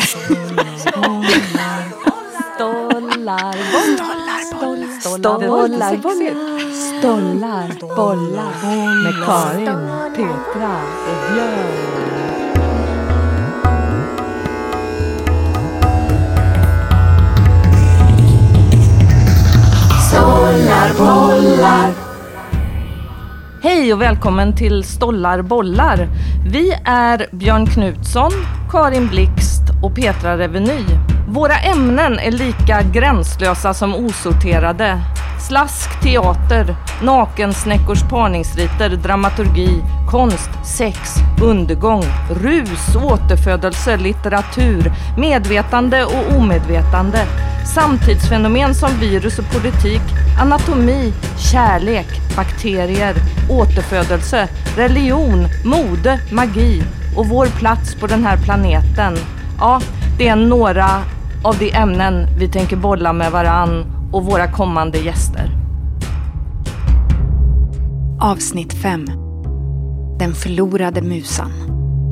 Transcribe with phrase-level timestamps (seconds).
[0.00, 0.40] Stollar,
[3.72, 4.40] bollar,
[5.00, 5.96] stollar, bollar,
[6.98, 8.52] stollar, bollar
[9.04, 9.80] med Karin,
[10.16, 10.76] Petra
[11.06, 12.00] och Björn.
[20.08, 21.90] Stollar, bollar.
[23.62, 26.08] Hej och välkommen till Stollar bollar.
[26.52, 28.30] Vi är Björn Knutsson,
[28.70, 29.49] Karin Blixt
[29.82, 30.84] och Petra Reveny.
[31.28, 35.00] Våra ämnen är lika gränslösa som osorterade.
[35.48, 40.98] Slask, teater, nakensnäckors parningsriter, dramaturgi, konst, sex,
[41.42, 42.04] undergång,
[42.42, 47.18] rus, återfödelse, litteratur, medvetande och omedvetande,
[47.74, 50.02] samtidsfenomen som virus och politik,
[50.40, 51.12] anatomi,
[51.52, 53.14] kärlek, bakterier,
[53.50, 56.82] återfödelse, religion, mode, magi
[57.16, 59.16] och vår plats på den här planeten.
[59.60, 59.80] Ja,
[60.18, 60.86] det är några
[61.44, 65.50] av de ämnen vi tänker bolla med varann och våra kommande gäster.
[68.20, 69.04] Avsnitt 5
[70.18, 71.50] Den förlorade musan.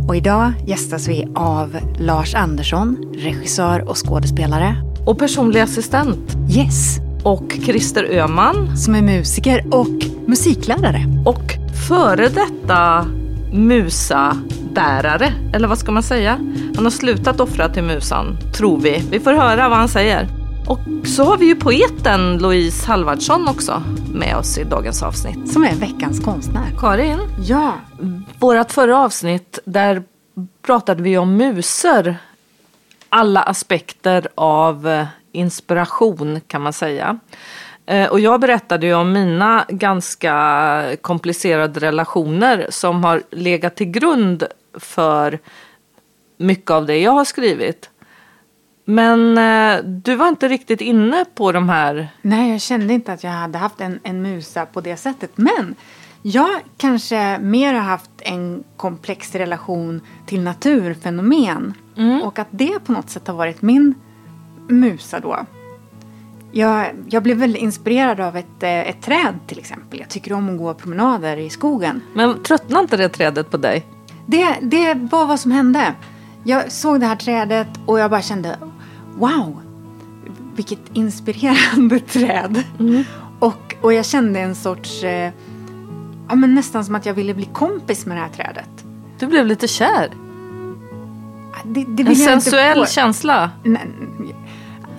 [0.08, 4.76] Och idag gästas vi av Lars Andersson, regissör och skådespelare.
[5.06, 6.36] Och personlig assistent.
[6.50, 8.76] Yes, Och Christer Öhman.
[8.76, 11.04] som är musiker och musiklärare.
[11.26, 11.54] Och
[11.88, 13.06] före detta
[14.78, 16.38] musabärare, eller vad ska man säga?
[16.76, 19.04] Han har slutat offra till musan, tror vi.
[19.10, 20.26] Vi får höra vad han säger.
[20.68, 23.82] Och så har vi ju poeten Louise Halvardsson också
[24.14, 25.52] med oss i dagens avsnitt.
[25.52, 26.70] Som är veckans konstnär.
[26.78, 27.72] Karin, Ja,
[28.38, 30.02] vårat förra avsnitt, där
[30.62, 32.14] pratade vi om musor.
[33.08, 37.18] Alla aspekter av eh, inspiration kan man säga.
[37.86, 44.44] Eh, Och jag berättade ju om mina ganska komplicerade relationer som har legat till grund
[44.78, 45.38] för
[46.36, 47.90] mycket av det jag har skrivit.
[48.84, 53.24] Men eh, du var inte riktigt inne på de här nej jag kände inte att
[53.24, 55.30] jag hade haft en, en musa på det sättet.
[55.34, 55.74] Men
[56.22, 61.74] jag kanske mer har haft en komplex relation till naturfenomen.
[62.24, 63.94] Och att det på något sätt har varit min
[64.68, 65.46] musa då.
[66.52, 69.98] Jag, jag blev väldigt inspirerad av ett, eh, ett träd till exempel.
[69.98, 72.00] Jag tycker om att gå promenader i skogen.
[72.14, 73.86] Men tröttnade inte det trädet på dig?
[74.30, 75.94] Det, det var vad som hände.
[76.44, 78.58] Jag såg det här trädet och jag bara kände
[79.16, 79.60] wow,
[80.54, 82.62] vilket inspirerande träd.
[83.38, 85.32] Och, och jag kände en sorts, eh,
[86.28, 88.84] ja men nästan som att jag ville bli kompis med det här trädet.
[89.18, 90.12] Du blev lite kär.
[91.64, 93.50] Det, det En sensuell känsla.
[93.64, 93.86] Nej,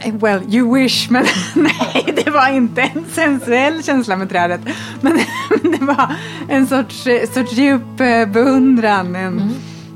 [0.05, 4.61] Well, you wish, men nej, det var inte en sensuell känsla med trädet.
[5.01, 5.17] Men
[5.61, 6.15] det var
[6.49, 9.55] en sorts, eh, sorts djup eh, beundran, en,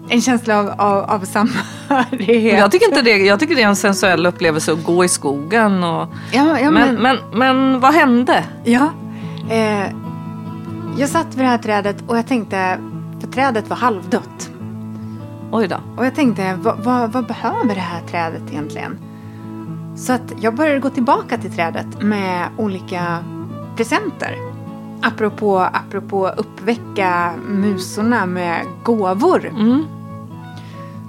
[0.09, 2.59] en känsla av, av, av samhörighet.
[2.59, 3.17] Jag tycker inte det.
[3.17, 5.83] Jag tycker det är en sensuell upplevelse att gå i skogen.
[5.83, 6.09] Och...
[6.31, 8.43] Ja, ja, men, men, men, men vad hände?
[8.63, 8.89] ja,
[9.49, 9.87] eh,
[10.97, 12.79] jag satt vid det här trädet och jag tänkte,
[13.21, 14.49] för trädet var halvdött.
[15.51, 15.77] Oj då.
[15.97, 18.99] Och jag tänkte, vad, vad, vad behöver det här trädet egentligen?
[19.95, 23.17] Så att jag började gå tillbaka till trädet med olika
[23.75, 24.35] presenter.
[25.01, 29.45] Apropå, apropå uppväcka musorna med gåvor.
[29.47, 29.85] Mm.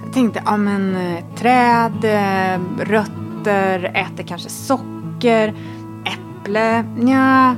[0.05, 0.97] Jag tänkte, ja men
[1.37, 5.55] träd, eh, rötter, äter kanske socker,
[6.05, 7.55] äpple, ja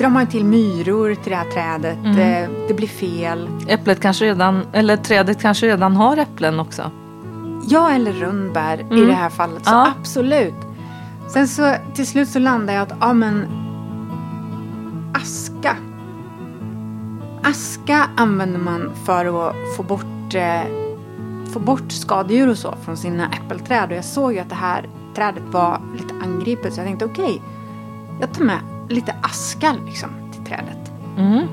[0.00, 1.98] drar man till myror till det här trädet.
[2.04, 3.48] Eh, Det blir fel.
[3.68, 6.90] Äpplet kanske redan, eller trädet kanske redan har äpplen också.
[7.68, 9.06] Ja, eller rönnbär i Mm.
[9.06, 9.64] det här fallet.
[9.66, 9.92] Så Ja.
[10.00, 10.54] absolut.
[11.28, 13.46] Sen så till slut så landade jag att, ja men
[15.14, 15.76] aska.
[17.42, 20.62] Aska använder man för att få bort, eh,
[21.52, 23.90] få bort skadedjur och så från sina äppelträd.
[23.90, 26.74] Och jag såg ju att det här trädet var lite angripet.
[26.74, 27.42] Så jag tänkte okej,
[28.20, 30.92] jag tar med lite aska liksom till trädet.
[31.18, 31.46] Mm.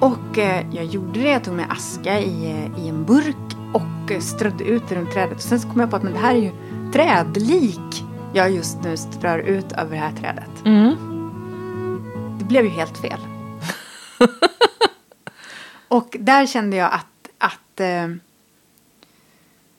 [0.00, 1.30] Och eh, jag gjorde det.
[1.30, 5.12] Jag tog med aska i, eh, i en burk och eh, strödde ut det runt
[5.12, 5.36] trädet.
[5.36, 6.52] Och sen så kom jag på att men det här är ju
[6.92, 8.04] trädlik
[8.34, 10.64] jag just nu strör ut över det här trädet.
[10.64, 10.94] Mm.
[12.38, 13.18] Det blev ju helt fel.
[15.88, 18.08] och där kände jag att, att eh,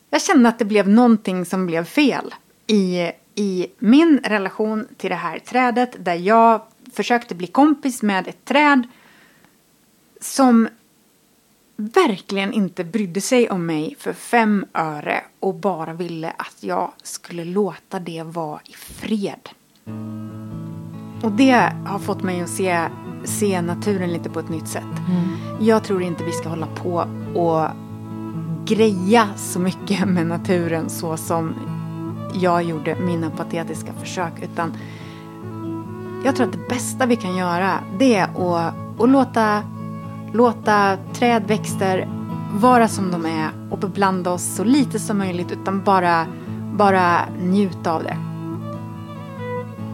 [0.10, 2.34] jag kände att det blev någonting som blev fel
[2.68, 6.62] i, i min relation till det här trädet där jag
[6.94, 8.88] försökte bli kompis med ett träd
[10.22, 10.68] som
[11.76, 17.46] verkligen inte brydde sig om mig för fem öre och bara ville att jag skulle
[17.46, 19.50] låta det vara i fred.
[21.24, 22.88] Och det har fått mig att se,
[23.24, 24.84] se naturen lite på ett nytt sätt.
[25.60, 27.08] Jag tror inte vi ska hålla på
[27.40, 27.70] och
[28.66, 31.56] greja så mycket med naturen så som
[32.34, 34.34] jag gjorde mina patetiska försök.
[34.44, 34.78] Utan
[36.26, 39.64] jag tror att det bästa vi kan göra det är att, att låta,
[40.36, 42.08] låta träd, växter
[42.54, 46.26] vara som de är och beblanda oss så lite som möjligt utan bara,
[46.74, 48.18] bara njuta av det.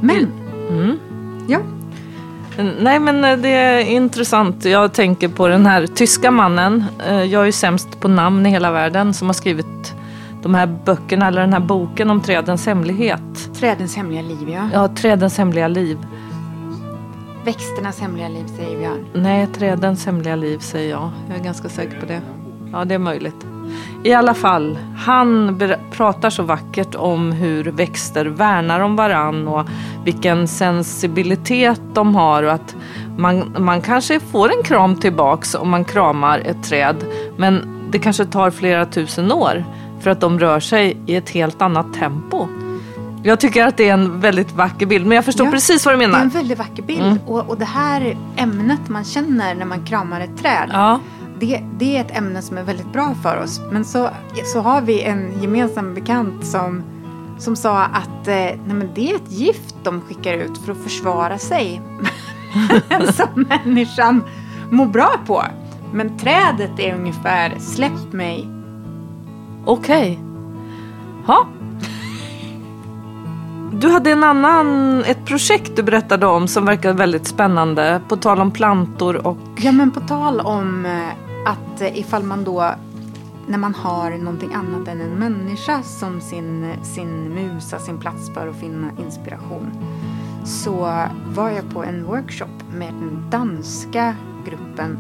[0.02, 0.28] Men,
[0.70, 0.98] Mm.
[1.48, 1.60] ja.
[2.82, 4.66] Nej men eh, det är intressant.
[4.66, 6.84] Jag tänker på den här tyska mannen.
[7.08, 9.94] eh, Jag är ju sämst på namn i hela världen som har skrivit
[10.42, 13.50] de här böckerna eller den här boken om trädens hemlighet.
[13.60, 14.70] Trädens hemliga liv, ja.
[14.74, 15.98] Ja, trädens hemliga liv.
[17.46, 19.06] Växternas hemliga liv, säger Björn.
[19.14, 21.10] Nej, trädens hemliga liv säger jag.
[21.30, 22.22] Jag är ganska säker på det.
[22.72, 23.46] Ja, det är möjligt.
[24.04, 25.60] I alla fall, han
[25.92, 29.66] pratar så vackert om hur växter värnar om varann och
[30.06, 32.76] vilken sensibilitet de har och att
[33.18, 36.96] man, man kanske får en kram tillbaks om man kramar ett träd
[37.38, 39.64] men det kanske tar flera tusen år
[40.00, 42.48] för att de rör sig i ett helt annat tempo.
[43.24, 45.94] Jag tycker att det är en väldigt vacker bild men jag förstår Ja, precis vad
[45.96, 46.22] du Det är menar.
[46.24, 47.02] en väldigt vacker bild.
[47.02, 47.18] Mm.
[47.28, 50.70] Och, och det här ämnet man känner när man kramar ett träd.
[50.74, 51.00] Ja.
[51.40, 53.62] Det, det är ett ämne som är väldigt bra för oss.
[53.72, 54.10] Men så,
[54.54, 56.84] så har vi en gemensam bekant som,
[57.38, 60.84] som sa att eh, nej men det är ett gift de skickar ut för att
[60.84, 61.82] försvara sig.
[63.14, 64.24] som människan
[64.70, 65.44] mår bra på.
[65.94, 68.48] Men trädet är ungefär släpp mig.
[69.66, 70.20] Okej.
[71.28, 71.48] Ja.
[73.74, 78.02] Du hade en annan, ett projekt du berättade om som verkade väldigt spännande.
[78.08, 79.38] På tal om plantor och...
[79.58, 82.74] Ja men på tal om eh, att eh, ifall man då
[83.48, 88.48] när man har någonting annat än en människa som sin, sin musa, sin plats för
[88.48, 89.72] att finna inspiration.
[90.46, 94.16] Så var jag på en workshop med den danska
[94.46, 94.98] gruppen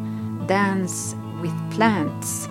[0.48, 2.50] Dance with Plants.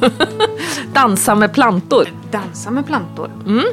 [0.92, 2.08] Dansa med plantor.
[2.30, 3.30] Dansa med plantor.
[3.46, 3.64] Mm.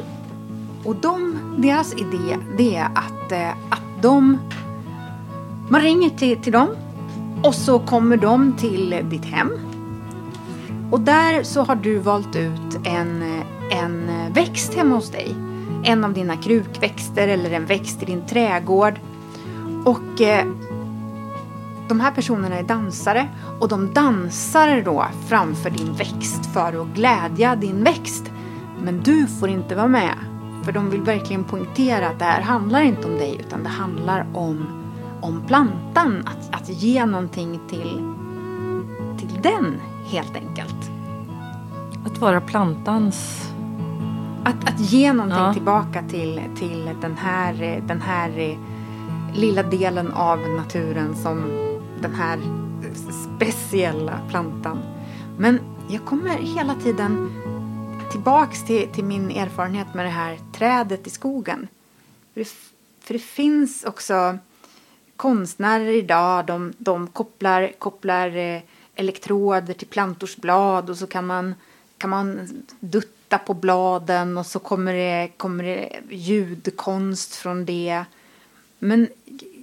[0.86, 4.38] Och de, deras idé det är att, eh, att de...
[5.68, 6.68] Man ringer till, till dem
[7.42, 9.50] och så kommer de till ditt hem.
[10.90, 15.34] Och där så har du valt ut en, en växt hemma hos dig.
[15.84, 19.00] En av dina krukväxter eller en växt i din trädgård.
[19.84, 20.46] Och eh,
[21.88, 23.28] de här personerna är dansare
[23.60, 28.24] och de dansar då framför din växt för att glädja din växt.
[28.82, 30.35] Men du får inte vara med.
[30.66, 34.26] För de vill verkligen poängtera att det här handlar inte om dig utan det handlar
[34.34, 34.66] om,
[35.20, 36.22] om plantan.
[36.26, 38.02] Att, att ge någonting till,
[39.18, 40.90] till den helt enkelt.
[42.06, 43.48] Att vara plantans...
[44.44, 45.52] Att, att ge någonting Ja.
[45.52, 48.58] tillbaka till, till den, här, den här
[49.34, 51.42] lilla delen av naturen som
[52.00, 52.38] den här
[53.36, 54.78] speciella plantan.
[55.38, 57.30] Men jag kommer hela tiden
[58.16, 61.68] tillbaks till, till min erfarenhet med det här trädet i skogen.
[62.34, 62.48] För det,
[63.00, 64.38] för det finns också
[65.16, 68.62] konstnärer idag, de, de kopplar, kopplar eh,
[68.94, 71.54] elektroder till plantors blad och så kan man,
[71.98, 72.48] kan man
[72.80, 78.04] dutta på bladen och så kommer det, kommer det ljudkonst från det.
[78.78, 79.08] Men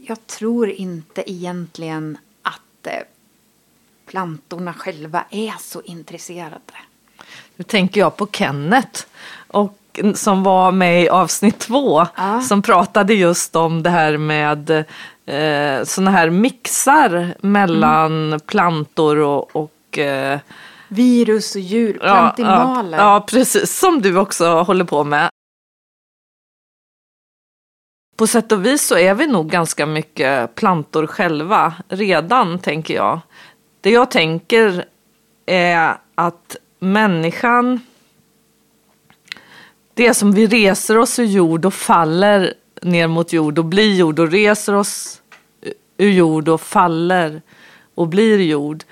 [0.08, 3.04] jag tror inte egentligen att eh,
[4.06, 6.60] plantorna själva är så intresserade.
[7.56, 9.06] Nu tänker jag på Kenneth.
[9.48, 12.07] Och, som var med i avsnitt två.
[12.16, 12.42] Ja.
[12.42, 14.69] Som pratade just om det här med
[15.26, 20.40] eh, såna här mixar mellan plantor och, och eh,
[20.88, 22.98] Virus och djur, Ja, plantimaler.
[22.98, 23.80] Ja, ja, precis.
[23.80, 25.30] Som du också håller på med.
[28.18, 33.19] På sätt och vis så är vi nog ganska mycket plantor själva redan, tänker jag.
[33.81, 34.86] Det jag tänker
[35.45, 37.80] är att människan,
[39.94, 44.19] det som vi reser oss ur jord och faller ner mot jord och blir jord
[44.19, 45.21] och reser oss
[45.97, 47.42] ur jord och faller
[47.95, 48.83] och blir jord.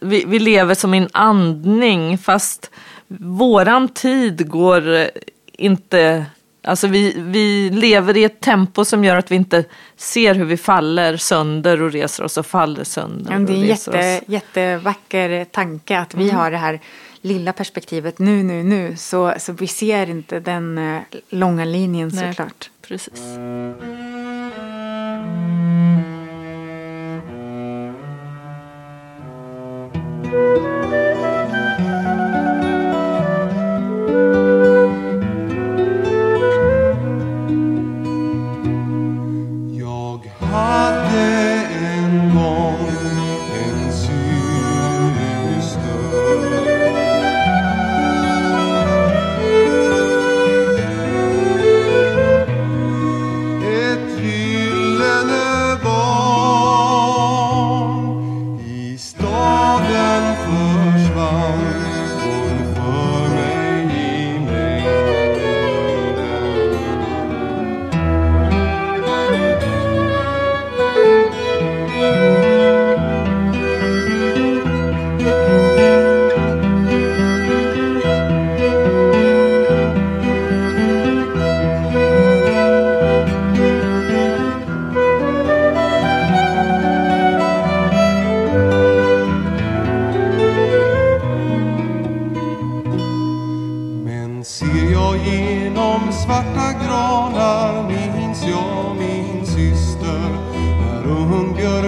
[0.00, 2.70] Vi, vi lever som en andning fast
[3.18, 5.10] våran tid går
[5.52, 6.26] inte
[6.62, 9.64] Alltså vi, vi lever i ett tempo som gör att vi inte
[9.96, 13.32] ser hur vi faller sönder och reser oss och faller sönder.
[13.32, 16.80] Ja, det är en jätte, jättevacker tanke att vi har det här
[17.20, 18.96] lilla perspektivet nu, nu, nu.
[18.96, 22.28] Så, så vi ser inte den eh, långa linjen Nej.
[22.28, 22.70] såklart.
[22.80, 23.20] Precis.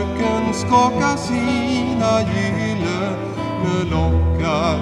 [0.02, 4.78] Ungbjörken skakar sina gyllene lockar.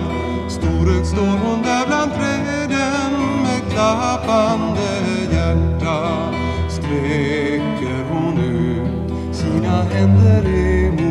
[0.49, 4.91] Storögd står hon där bland träden med klappande
[5.33, 6.33] hjärta.
[6.69, 11.10] Sträcker hon ut sina händer emot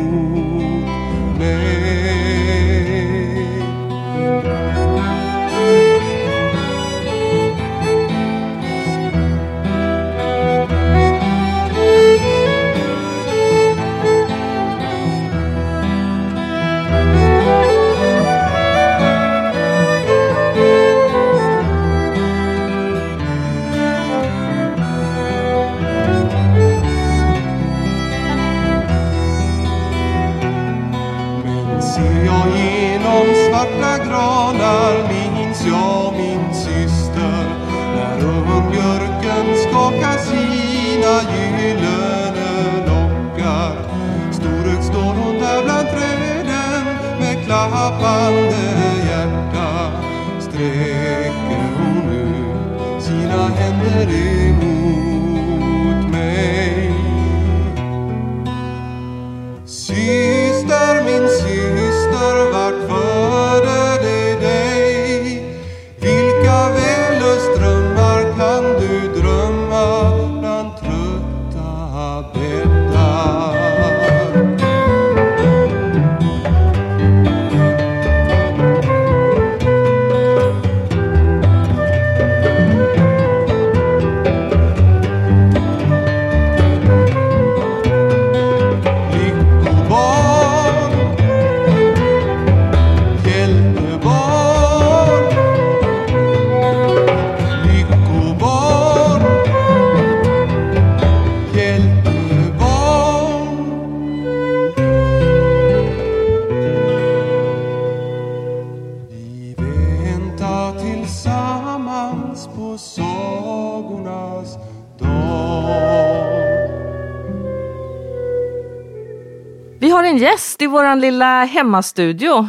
[120.80, 122.48] våran lilla hemmastudio.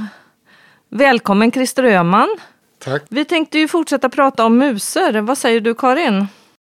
[0.89, 2.37] Välkommen Christer Öhman.
[2.79, 3.03] Tack.
[3.09, 5.21] Vi tänkte ju fortsätta prata om musor.
[5.21, 6.27] Vad säger du Karin?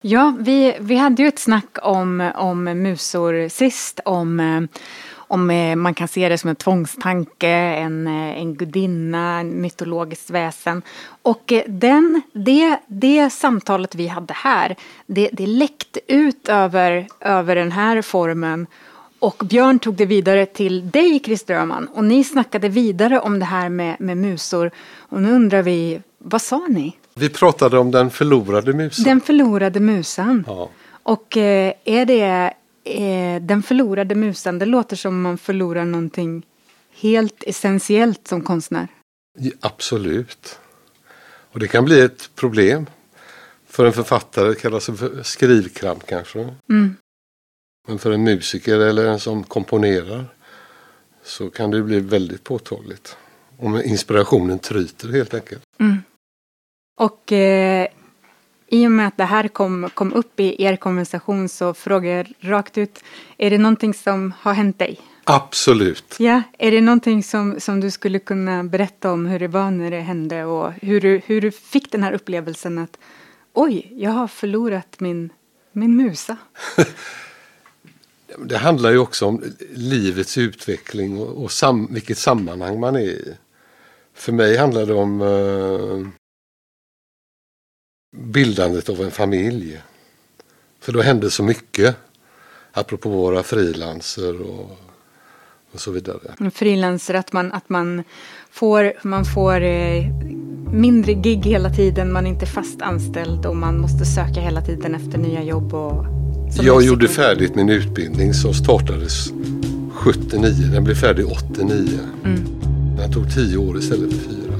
[0.01, 4.67] Ja, vi, vi hade ju ett snack om, om musor sist, om,
[5.15, 10.29] om eh, man kan se det som en tvångstanke, en, eh, en gudinna, en mytologiskt
[10.29, 10.81] väsen.
[11.21, 17.55] Och eh, den, det, det samtalet vi hade här, det, det läckte ut över, över
[17.55, 18.67] den här formen.
[19.23, 21.87] Och Björn tog det vidare till dig, Christer Öhman.
[21.87, 24.71] Och ni snackade vidare om det här med, med musor.
[24.97, 26.97] Och nu undrar vi, vad sa ni?
[27.13, 29.05] Vi pratade om den förlorade musen.
[29.05, 30.43] Den förlorade musan.
[30.47, 30.69] Ja.
[31.03, 32.53] Och eh, är det
[32.83, 36.45] eh, den förlorade musen, det låter som man förlorar någonting
[36.93, 38.87] helt essentiellt som konstnär.
[39.39, 40.59] Ja, Absolut.
[41.51, 42.85] Och det kan bli ett problem.
[43.67, 46.39] För en författare kallas det för skrivkramp kanske.
[46.69, 46.95] Mm.
[47.87, 50.25] Men för en musiker eller en som komponerar
[51.23, 53.17] så kan det bli väldigt påtagligt.
[53.57, 55.61] Om inspirationen tryter helt enkelt.
[56.99, 57.87] Och eh,
[58.67, 62.33] i och med att det här kom, kom upp i er konversation så frågar jag
[62.39, 63.03] rakt ut,
[63.37, 64.99] är det någonting som har hänt dig?
[65.23, 66.15] Absolut.
[66.19, 69.91] Ja, är det någonting som, som du skulle kunna berätta om hur det var när
[69.91, 72.97] det hände och hur du, hur du fick den här upplevelsen att
[73.53, 75.29] oj, jag har förlorat min,
[75.71, 76.37] min musa.
[78.37, 83.33] Det handlar ju också om livets utveckling och, och sam, vilket sammanhang man är i.
[84.13, 86.07] För mig handlar det om eh,
[88.17, 89.81] bildandet av en familj.
[90.79, 91.95] För då hände så mycket.
[92.71, 94.77] Apropå våra frilanser och,
[95.71, 96.51] och så vidare.
[96.53, 98.03] Frilanser, att man, att man
[98.51, 100.05] får, man får eh,
[100.71, 104.95] mindre gig hela tiden, man är inte fast anställd och man måste söka hela tiden
[104.95, 105.73] efter nya jobb.
[105.73, 106.22] Och,
[106.61, 109.27] jag gjorde färdigt min utbildning som startades
[109.93, 110.53] 79.
[110.73, 111.87] Den blev färdig 89.
[112.97, 114.53] Den tog tio år istället för fyra.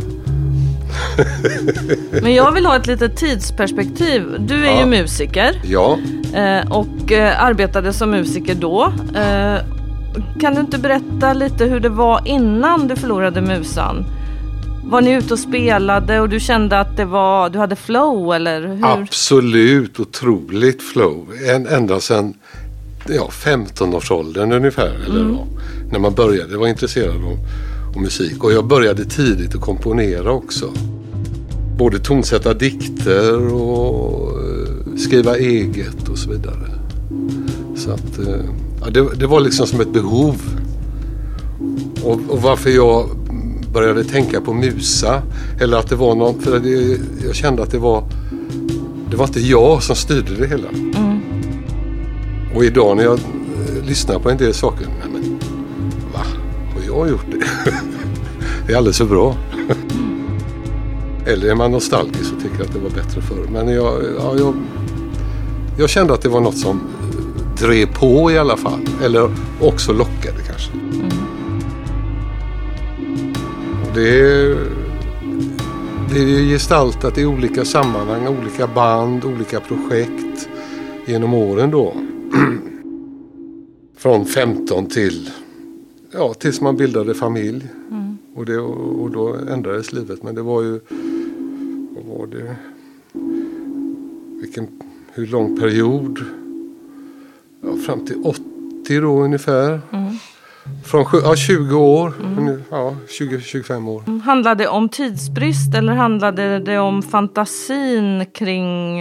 [2.21, 4.23] Men jag vill ha ett litet tidsperspektiv.
[4.39, 4.79] Du är Ja.
[4.79, 5.97] ju musiker Ja,
[6.33, 8.93] eh, och eh, arbetade som musiker då.
[9.15, 9.55] Eh,
[10.39, 14.05] kan du inte berätta lite hur det var innan du förlorade musan?
[14.85, 18.67] Var ni ute och spelade och du kände att det var, du hade flow eller
[18.67, 18.85] hur?
[18.85, 21.27] absolut otroligt flow.
[21.55, 22.33] En, ända sedan
[23.07, 24.95] ja, 15-årsåldern ungefär.
[25.05, 25.47] Eller då,
[25.91, 27.37] när man började vara intresserad av,
[27.95, 28.43] av musik.
[28.43, 30.73] Och jag började tidigt att komponera också.
[31.77, 36.69] både tonsätta dikter och eh, skriva eget och så vidare.
[37.75, 38.45] Så att eh,
[38.81, 40.35] ja, det, det var liksom som ett behov.
[42.03, 43.09] Och, och varför jag
[43.73, 45.21] började tänka på Musa.
[45.61, 48.03] Eller att det var någon, för det, jag kände att det var
[49.13, 50.67] det var inte jag som styrde det hela.
[52.55, 55.39] Och idag när jag eh, lyssnar på en del saker, nej men
[56.13, 56.19] va,
[56.73, 57.71] har jag gjort det?
[58.67, 59.35] det är alldeles för bra.
[61.25, 63.47] Eller är man nostalgisk och tycker att det var bättre förr.
[63.51, 64.53] Men jag, ja, jag,
[65.77, 66.81] jag kände att det var något som
[67.59, 68.79] drev på i alla fall.
[69.03, 69.29] Eller
[69.61, 70.71] också lockade kanske.
[70.71, 71.32] Och
[73.93, 74.57] det,
[76.09, 80.49] det är gestaltat i olika sammanhang, olika band, olika projekt
[81.05, 81.93] genom åren då.
[83.97, 85.29] Från 15 till,
[86.11, 87.67] ja, tills man bildade familj.
[88.35, 90.23] Och, det, och då ändrades livet.
[90.23, 90.79] Men det var ju,
[91.89, 92.55] vad var det?
[94.41, 94.67] Vilken,
[95.13, 96.25] hur lång period?
[97.61, 98.41] Ja, fram till 80
[99.01, 99.81] då ungefär.
[100.85, 102.63] Från ja, 20 år, mm.
[102.71, 104.03] ja, 20-25 år.
[104.07, 108.99] Mm, handlade det om tidsbrist eller handlade det om fantasin kring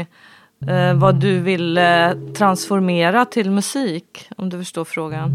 [0.68, 4.28] eh, vad du ville transformera till musik?
[4.36, 5.30] Om du förstår frågan.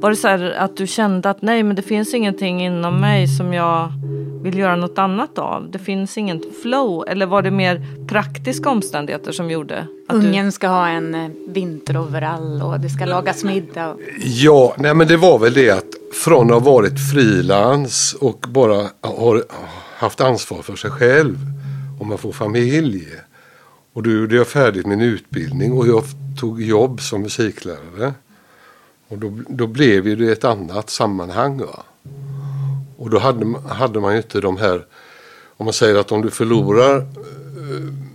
[0.00, 3.28] Var det så här att du kände att nej men det finns ingenting inom mig
[3.28, 3.92] som jag
[4.42, 5.70] vill göra något annat av?
[5.70, 7.04] Det finns inget flow?
[7.08, 10.26] Eller var det mer praktiska omständigheter som gjorde att du...
[10.28, 13.88] Ungen ska ha en eh, vinteroverall och det ska lagas middag.
[13.90, 15.84] och- Ja, nej men det var väl det att
[16.24, 19.42] från att ha varit frilans och bara har
[19.96, 21.36] haft ansvar för sig själv
[22.00, 23.06] och man får familj.
[23.92, 26.02] Och då gjorde jag färdigt min utbildning och jag
[26.40, 28.12] tog jobb som musiklärare.
[29.08, 31.58] Och då, då blev ju det ett annat sammanhang.
[31.58, 31.82] Va?
[32.96, 34.84] Och då hade, man- hade man ju inte de här,
[35.56, 37.04] om man säger att om du förlorar eh,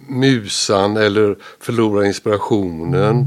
[0.07, 3.25] musan eller förlorar inspirationen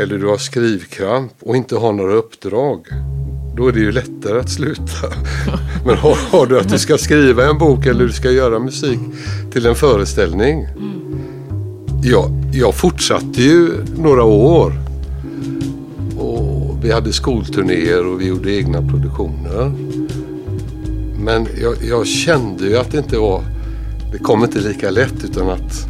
[0.00, 2.86] eller du har skrivkramp och inte har några uppdrag.
[3.56, 4.82] Då är det ju lättare att sluta.
[5.86, 8.98] Men har, har du att du ska skriva en bok eller du ska göra musik
[9.52, 10.66] till en föreställning.
[12.02, 14.72] Ja, jag fortsatte ju några år.
[16.82, 19.72] Vi hade skolturnéer och vi gjorde egna produktioner.
[21.18, 23.42] Men jag, jag kände ju att det inte var...
[24.12, 25.86] Det kom inte lika lätt utan att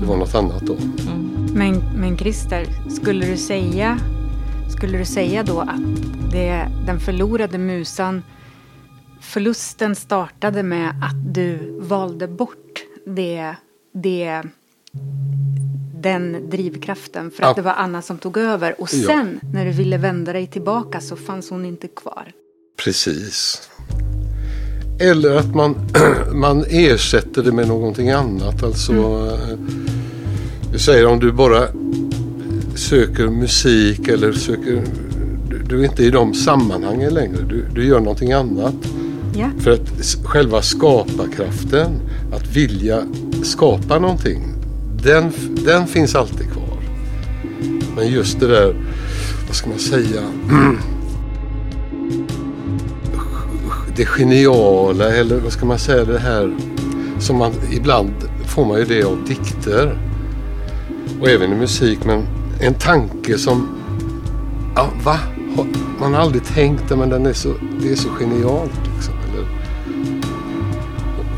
[0.00, 0.74] det var något annat då.
[0.74, 1.46] Mm.
[1.54, 3.98] Men, men Christer, skulle du säga,
[4.76, 5.80] skulle du säga då att
[6.32, 8.22] det, den förlorade musan,
[9.20, 13.54] förlusten startade med att du valde bort det,
[13.94, 14.42] det,
[16.00, 17.54] den drivkraften för att Ja.
[17.54, 19.06] det var Anna som tog över och Ja.
[19.06, 22.32] sen när du ville vända dig tillbaka så fanns hon inte kvar.
[22.84, 23.62] Precis.
[25.00, 25.76] Eller att man,
[26.32, 28.62] man ersätter det med någonting annat.
[28.62, 29.58] Alltså, eh,
[30.72, 31.68] du säger om du bara
[32.74, 34.84] söker musik eller söker...
[35.48, 37.42] Du, du är inte i de sammanhangen längre.
[37.48, 38.74] Du, du gör någonting annat.
[39.36, 39.50] Ja.
[39.60, 41.90] För att själva skaparkraften,
[42.32, 43.02] att vilja
[43.42, 44.51] skapa någonting,
[45.02, 45.32] den,
[45.64, 46.78] den finns alltid kvar.
[47.96, 48.74] Men just det där,
[49.46, 50.20] vad ska man säga,
[53.96, 56.56] det geniala eller vad ska man säga det här
[57.18, 58.14] som man ibland
[58.46, 59.98] får man ju det av dikter
[61.20, 62.26] och även i musik men
[62.60, 63.68] en tanke som
[64.74, 65.18] ja, va?
[66.00, 68.80] Man har aldrig tänkt det men den är så, det är så genialt.
[68.94, 69.46] Liksom, eller?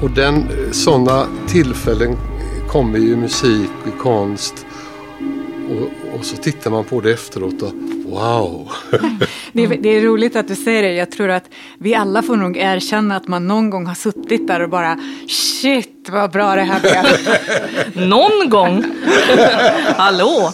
[0.03, 2.17] Och den, sådana tillfällen
[2.75, 4.67] kommer ju i musik och i konst
[5.71, 7.73] och, och så tittar man på det efteråt och
[8.07, 8.73] wow.
[9.53, 10.93] Det är, det är roligt att du säger det.
[10.93, 11.45] Jag tror att
[11.79, 16.09] vi alla får nog erkänna att man någon gång har suttit där och bara shit
[16.09, 18.09] vad bra det här blev.
[18.09, 18.85] Någon gång?
[19.97, 20.53] Hallå?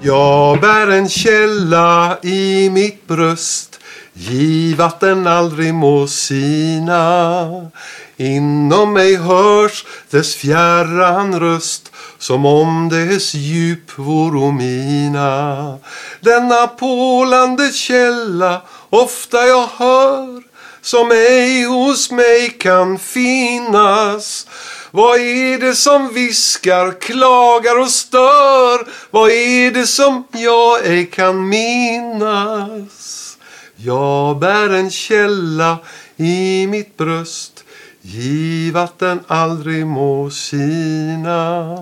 [0.00, 3.76] Jag bär en källa i mitt bröst
[4.18, 7.70] Giv att den aldrig må sina
[8.16, 15.78] Inom mig hörs dess fjärran röst som om dess djup voro mina
[16.20, 20.42] Denna pålande källa ofta jag hör
[20.82, 24.46] som ej hos mig kan finnas
[24.90, 28.88] vad är det som viskar, klagar och stör?
[29.10, 33.36] Vad är det som jag ej kan minnas?
[33.76, 35.78] Jag bär en källa
[36.16, 37.64] i mitt bröst
[38.08, 41.76] Giv att den aldrig må sina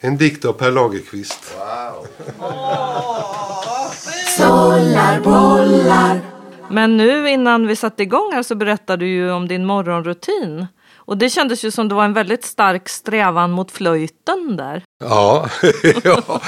[0.00, 1.54] En dikt av Per Lagerkvist.
[6.68, 10.66] Men nu innan vi satte igång här så berättade du ju om din morgonrutin.
[10.96, 14.82] Och det kändes ju som det var en väldigt stark strävan mot flöjten där.
[15.00, 15.48] Ja,
[16.04, 16.40] ja.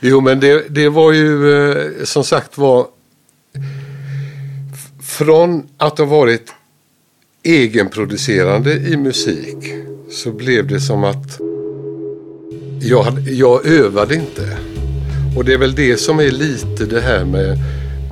[0.00, 2.86] Jo men det, det var ju eh, som sagt var
[5.02, 6.54] från att ha varit
[7.44, 9.74] egenproducerande i musik
[10.10, 11.40] så blev det som att
[12.80, 14.58] jag, hade, jag övade inte.
[15.36, 17.58] Och det är väl det som är lite det här med,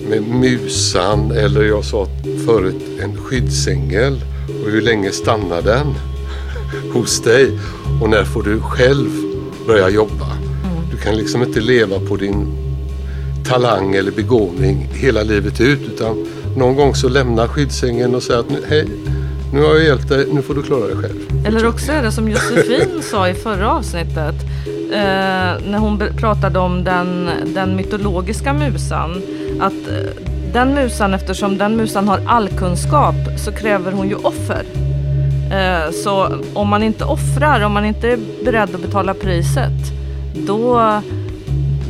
[0.08, 2.06] med musan eller jag sa
[2.46, 4.20] förut en skyddsängel
[4.64, 5.94] och hur länge stannar den
[6.92, 7.58] hos dig
[8.02, 9.10] och när får du själv
[9.66, 10.36] börja jobba.
[10.90, 12.46] Du kan liksom inte leva på din
[13.44, 18.46] talang eller begåvning hela livet ut utan någon gång så lämnar skyddsängeln och säger att
[18.68, 18.86] hej,
[19.52, 21.46] nu har jag hjälpt dig, nu får du klara dig själv.
[21.46, 24.34] Eller också är det som Josefin sa i förra avsnittet.
[24.92, 29.22] Eh, när hon pratade om den, den mytologiska musan.
[29.60, 34.64] Att eh, den musan, eftersom den musan har all kunskap så kräver hon ju offer.
[35.52, 39.92] Eh, så om man inte offrar, om man inte är beredd att betala priset.
[40.46, 40.80] Då,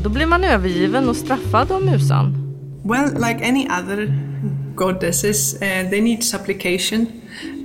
[0.02, 2.36] då blir man övergiven och straffad av musan.
[2.82, 4.29] Well, like any other
[4.74, 7.06] goddesses, uh, they need supplication,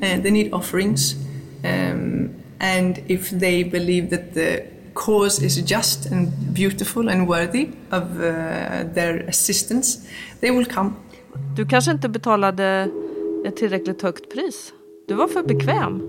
[0.01, 1.15] uh, they need offerings,
[1.63, 8.03] um, and if they believe that the cause is just and beautiful and worthy of
[8.19, 9.99] uh, their assistance,
[10.41, 10.91] they will come.
[11.55, 12.89] Du kanske inte betalade
[13.47, 14.73] ett tillräckligt högt pris.
[15.07, 16.01] Du var för bekväm.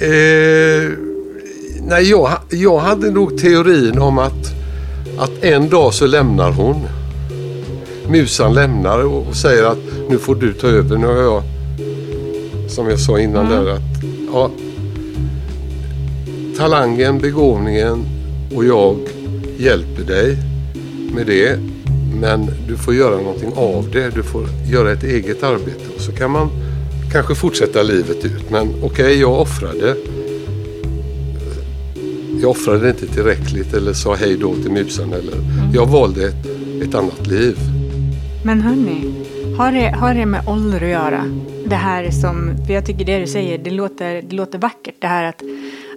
[0.00, 0.98] Eh,
[1.88, 4.52] nej, jag, jag hade nog teorin om att,
[5.18, 6.99] att en dag så lämnar hon.
[8.08, 10.96] Musan lämnar och, säger att nu får du ta över.
[10.96, 11.42] Nu har jag,
[12.68, 13.80] som jag sa innan där, att
[14.32, 14.50] ja,
[16.56, 18.04] talangen, begåvningen
[18.54, 18.96] och jag
[19.58, 20.36] hjälper dig
[21.14, 21.58] med det.
[22.20, 24.14] Men du får göra någonting av det.
[24.14, 25.80] Du får göra ett eget arbete.
[25.96, 26.50] Och så kan man
[27.12, 28.50] kanske fortsätta livet ut.
[28.50, 29.96] Men okej, jag offrade.
[32.42, 35.12] Jag offrade inte tillräckligt eller sa hej då till musen.
[35.12, 35.34] Eller,
[35.74, 36.46] Jag valde ett,
[36.82, 37.58] ett annat liv.
[38.44, 39.24] Men hörni,
[39.58, 41.24] har det, har det med ålder att göra?
[41.66, 44.94] Det här som, för jag tycker det du säger, det låter, det låter vackert.
[44.98, 45.42] Det här att,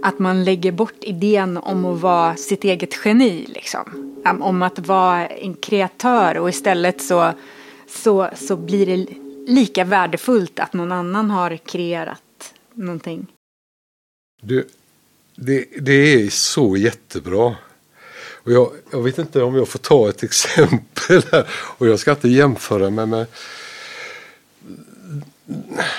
[0.02, 3.46] att man lägger bort idén om att vara sitt eget geni.
[3.48, 4.14] Liksom.
[4.42, 7.34] Om- att vara en kreatör och istället så,
[7.88, 9.06] så, så blir det
[9.52, 13.28] lika värdefullt att någon annan har kreerat någonting.
[14.42, 14.68] Du,
[15.36, 17.56] det, det är så jättebra.
[18.44, 21.48] Och jag, jag vet inte om jag får ta ett exempel här.
[21.52, 23.26] Och jag ska inte jämföra mig med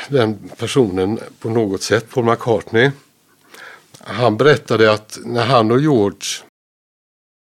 [0.09, 2.91] den personen på något sätt, Paul McCartney.
[3.99, 6.29] Han berättade att när han och George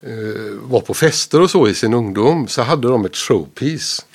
[0.03, 4.05] eh, var på fester och så i sin ungdom så hade de ett showpiece.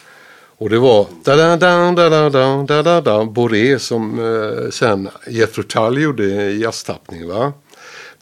[0.56, 4.70] Och det var da da da da da da da da da Boré som eh,
[4.70, 7.28] sen Jethro Tull gjorde i jazztappning.
[7.28, 7.52] Va?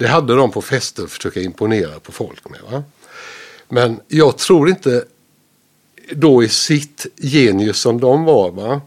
[0.01, 2.61] Det hade de på fester att försöka imponera på folk med.
[2.71, 2.83] Va?
[3.69, 5.05] Men jag tror inte
[6.13, 8.51] då i sitt genius som de var.
[8.51, 8.81] Va?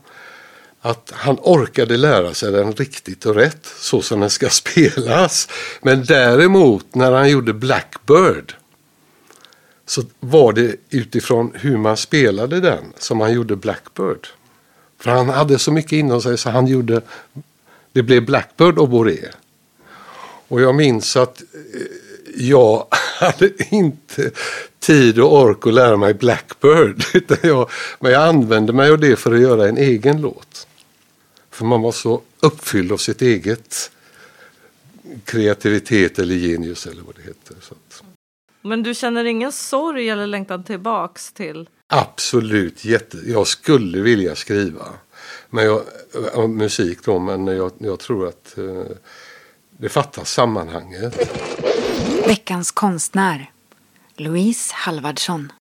[0.81, 5.49] Att han orkade lära sig den riktigt och rätt så som den ska spelas.
[5.81, 8.55] Men däremot när han gjorde Blackbird
[9.85, 14.27] så var det utifrån hur man spelade den som han gjorde Blackbird.
[14.99, 17.01] För han hade så mycket inom sig så han gjorde,
[17.91, 19.29] det blev Blackbird och Boré.
[20.53, 21.81] Och jag minns att eh,
[22.35, 22.87] jag
[23.19, 24.31] hade inte
[24.79, 27.03] tid och ork att lära mig Blackbird.
[27.13, 30.67] Utan jag, men jag använde mig av det för att göra en egen låt.
[31.49, 33.91] För man var så uppfylld av sitt eget
[35.23, 37.57] kreativitet eller genius eller vad det heter.
[38.61, 41.69] Men du känner ingen sorg eller längtan tillbaks till?
[41.87, 43.17] Absolut, jätte.
[43.25, 44.85] Jag skulle vilja skriva
[45.49, 48.95] men jag, musik då, men jag, jag tror att eh,
[49.77, 51.17] det fattas sammanhanget.
[52.27, 53.51] Veckans konstnär,
[54.15, 55.51] Louise Halvardsson.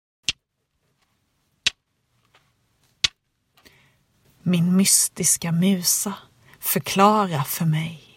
[4.43, 6.15] Min mystiska musa,
[6.61, 8.13] förklara för mig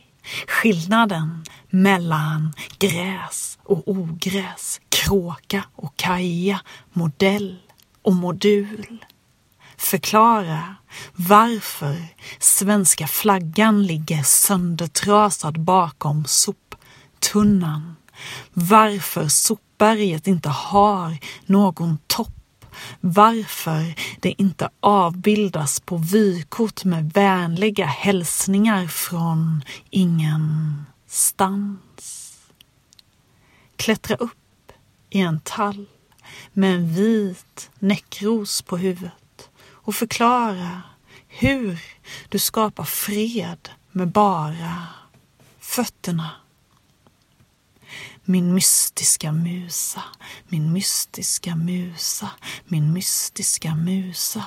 [0.48, 6.62] skillnaden mellan gräs och ogräs, kråka och kaja,
[6.94, 7.58] modell
[8.02, 9.06] och modul.
[9.78, 10.76] Förklara
[11.16, 11.96] varför
[12.40, 17.96] svenska flaggan ligger söndertrasad bakom soptunnan.
[18.54, 22.32] Varför sopberget inte har någon topp
[23.02, 30.90] varför det inte avbildas på vykort med vänliga hälsningar från ingenstans.
[33.76, 34.72] Klättra upp
[35.10, 35.86] i en tall
[36.54, 39.14] med en vit näckros på huvudet
[39.86, 40.82] och förklara
[41.28, 41.80] hur
[42.30, 44.88] du skapar fred med bara
[45.60, 46.32] fötterna.
[48.24, 50.04] Min mystiska musa,
[50.48, 52.32] min mystiska musa,
[52.66, 54.46] min mystiska musa.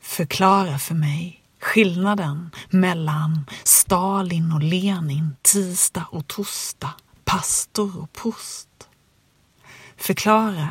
[0.00, 8.68] Förklara för mig skillnaden mellan Stalin och Lenin, tisdag och torsdag, pastor och prost.
[10.02, 10.68] Förklara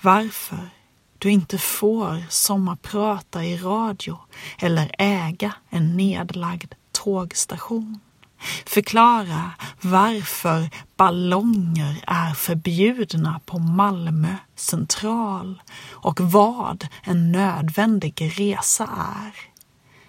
[0.00, 0.70] varför
[1.18, 4.18] du inte får sommarprata i radio
[4.58, 8.00] eller äga en nedlagd tågstation.
[8.66, 18.88] Förklara varför ballonger är förbjudna på Malmö central och vad en nödvändig resa
[19.24, 19.34] är.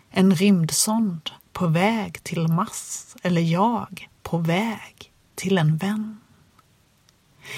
[0.10, 6.23] En rymdsond på väg till Mars eller jag på väg till en vän.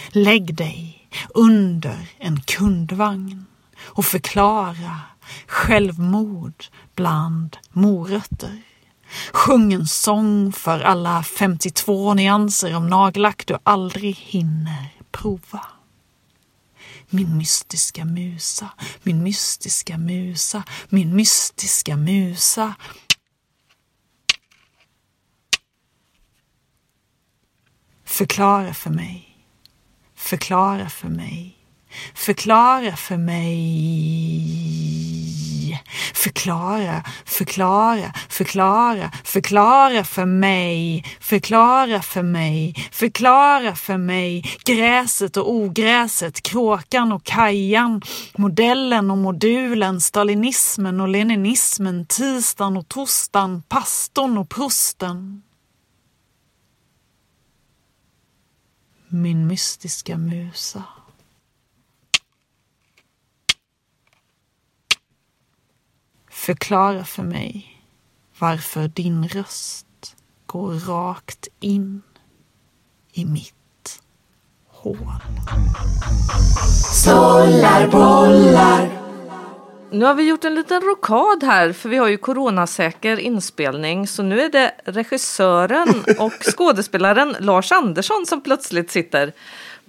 [0.09, 3.45] Lägg dig under en kundvagn
[3.77, 5.01] och förklara
[5.47, 8.61] självmord bland morötter.
[9.31, 15.65] Sjung en sång för alla 52 nyanser av nagellack du aldrig hinner prova.
[17.09, 18.69] Min mystiska musa,
[19.03, 22.75] min mystiska musa, min mystiska musa.
[28.05, 29.34] Förklara för mig,
[30.25, 31.55] förklara för mig,
[32.13, 34.75] förklara för mig
[36.13, 44.45] Förklara, förklara, förklara, förklara för mig, förklara för mig, förklara för mig.
[44.65, 48.01] Gräset och ogräset, kråkan och kajan,
[48.37, 55.44] modellen och modulen, stalinismen och leninismen, tisdagen och torsdagen, pastorn och prosten.
[59.15, 60.83] Min mystiska musa.
[66.29, 67.81] Förklara för mig
[68.39, 72.01] varför din röst går rakt in
[73.11, 74.01] i mitt
[74.67, 75.11] hål.
[76.93, 79.04] Stollar, bollar.
[79.95, 84.23] Nu har vi gjort en liten rokad här för vi har ju coronasäker inspelning så
[84.23, 85.87] nu är det regissören
[86.19, 89.33] och skådespelaren Lars Andersson som plötsligt sitter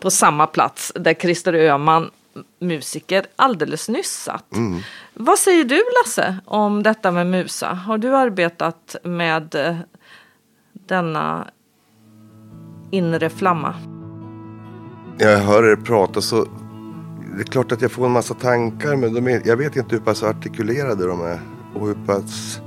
[0.01, 2.11] på samma plats där Christer Öhman
[2.59, 4.53] musiker alldeles nyss satt.
[4.53, 4.81] Mm.
[5.14, 7.75] Vad säger du Lasse om detta med Musa?
[7.75, 9.77] Har du arbetat med eh,
[10.73, 11.47] denna
[12.90, 13.75] inre flamma?
[15.19, 16.47] Jag hör er prata så
[17.37, 19.96] det är klart att jag får en massa tankar men de är, jag vet inte
[19.96, 21.40] hur pass artikulerade de är.
[21.75, 22.61] Och hur pass...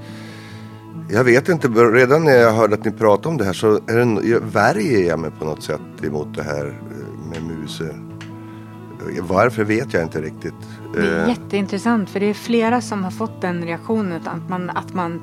[1.11, 4.21] Jag vet inte, redan när jag hörde att ni pratade om det här så är
[4.21, 7.95] det, värjer jag mig på något sätt emot det här eh, med muser.
[9.21, 10.53] Varför vet jag inte riktigt.
[10.93, 11.29] Det är eh.
[11.29, 15.21] jätteintressant för det är flera som har fått den reaktionen att man, att man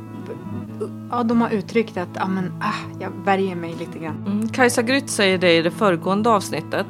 [1.10, 4.24] ja, de har uttryckt att ja, men, ah, jag värjer mig lite grann.
[4.26, 6.86] Mm, Kajsa Grytt säger det i det föregående avsnittet.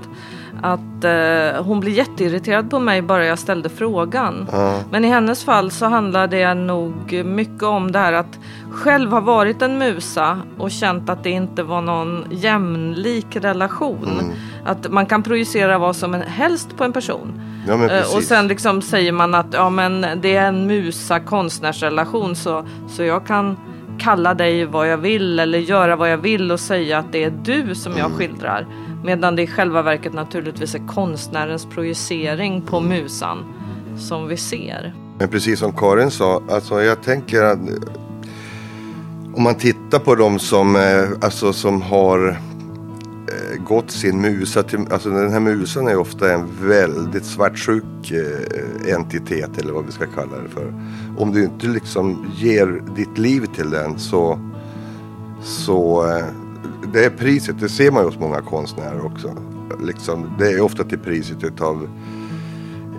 [0.63, 4.49] Att eh, hon blir jätteirriterad på mig bara jag ställde frågan.
[4.53, 4.81] Ja.
[4.91, 8.39] Men i hennes fall så handlar det nog mycket om det här att
[8.71, 14.19] själv ha varit en musa och känt att det inte var någon jämlik relation.
[14.21, 14.33] Mm.
[14.65, 17.41] Att man kan projicera vad som helst på en person.
[17.67, 22.37] Ja, eh, och sen liksom säger man att ja, men det är en musa konstnärsrelation
[22.37, 23.57] så, så jag kan
[23.99, 27.33] kalla dig vad jag vill eller göra vad jag vill och säga att det är
[27.45, 28.19] du som jag mm.
[28.19, 28.67] skildrar.
[29.07, 33.45] Medan det i själva verket naturligtvis är konstnärens projicering på musan
[33.99, 34.95] som vi ser.
[35.19, 37.75] Men precis som Karin sa, alltså jag tänker att eh,
[39.35, 44.79] om man tittar på de som, eh, alltså, som har eh, gått sin musa till,
[44.91, 48.13] alltså den här musan är ofta en väldigt svartsjuk
[48.87, 50.75] entitet eller vad vi ska kalla det för.
[51.19, 54.39] Om du inte liksom ger ditt liv till den så,
[55.43, 56.07] så
[56.93, 59.37] det är priset, det ser man ju hos många konstnärer också.
[59.81, 61.89] Liksom, det är ofta till priset utav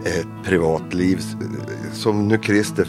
[0.06, 1.21] ett privatliv.
[1.93, 2.88] Som nu Christer,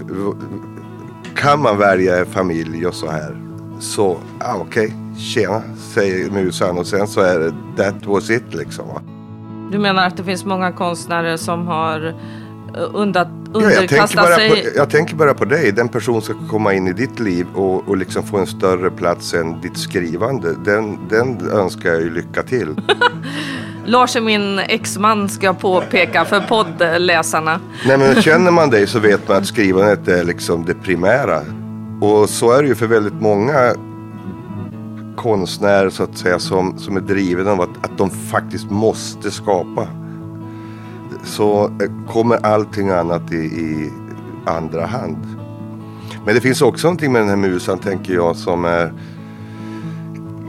[1.34, 3.36] kan man välja familj och så här.
[3.80, 8.54] Så, ah, okej, okay, tjena, säger musan och sen så är det that was it
[8.54, 8.84] liksom.
[9.72, 12.06] Du menar att det finns många konstnärer som har
[12.76, 14.50] eh, undat, ja, jag sig...
[14.50, 17.46] På, jag tänker bara på dig, den person som ska komma in i ditt liv
[17.54, 20.54] och, och liksom få en större plats än ditt skrivande.
[20.64, 22.68] Den, den önskar jag ju lycka till.
[23.86, 27.60] Lars är min exman ska jag påpeka för poddläsarna.
[27.86, 31.42] Nej men känner man dig så vet man att skrivandet är liksom det primära.
[32.00, 33.74] Och så är det ju för väldigt många
[35.16, 39.88] konstnärer så att säga som, som är drivna av att, att de faktiskt måste skapa
[41.24, 43.90] så eh, kommer allting annat i, i
[44.46, 45.26] andra hand.
[46.24, 48.92] Men det finns också någonting med den här musan tänker jag som är